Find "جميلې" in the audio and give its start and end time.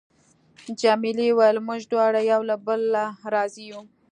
0.81-1.27